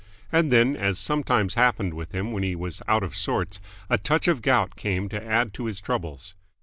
And 0.31 0.51
then, 0.51 0.75
as 0.75 0.97
sometimes 0.97 1.53
happened 1.53 1.93
with 1.93 2.11
him 2.11 2.31
when 2.31 2.41
he 2.41 2.55
was 2.55 2.81
out 2.87 3.03
of 3.03 3.15
sorts, 3.15 3.61
a 3.87 3.99
touch 3.99 4.27
of 4.27 4.41
gout 4.41 4.75
came 4.75 5.07
to 5.09 5.23
add 5.23 5.53
to 5.53 5.65
his 5.65 5.79
troubles. 5.79 6.33